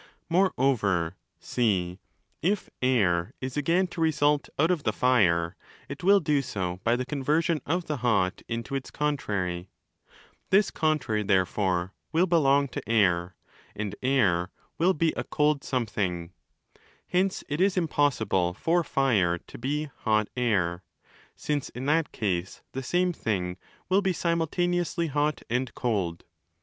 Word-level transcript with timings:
More 0.29 0.51
over 0.57 1.15
(c) 1.39 1.99
if 2.41 2.71
Air 2.81 3.35
is 3.39 3.55
again 3.55 3.85
to 3.89 4.01
result 4.01 4.49
out 4.57 4.71
of 4.71 4.81
the 4.81 4.91
Fire, 4.91 5.55
it 5.87 6.03
will 6.03 6.19
do 6.19 6.41
so 6.41 6.79
by 6.83 6.95
the 6.95 7.05
conversion 7.05 7.61
of 7.67 7.85
the 7.85 7.97
hot 7.97 8.41
into 8.47 8.73
its 8.73 8.89
contrary: 8.89 9.69
this 10.49 10.71
contrary, 10.71 11.21
therefore, 11.21 11.93
will 12.11 12.25
belong 12.25 12.67
to 12.69 12.89
Air, 12.89 13.35
and 13.75 13.95
Air 14.01 14.49
will 14.79 14.95
be 14.95 15.13
a 15.15 15.23
cold 15.23 15.63
something: 15.63 16.33
hence 17.05 17.43
it 17.47 17.61
is 17.61 17.77
impossible 17.77 18.55
for 18.55 18.83
Fire 18.83 19.37
to 19.37 19.57
be 19.59 19.91
'hot 19.99 20.29
Air', 20.35 20.81
since 21.35 21.69
in 21.69 21.85
that 21.85 22.11
case 22.11 22.63
the 22.71 22.81
same 22.81 23.13
thing 23.13 23.55
will 23.87 24.01
be 24.01 24.13
simultaneously 24.13 25.05
hot 25.05 25.43
and 25.47 25.71
cold. 25.75 26.25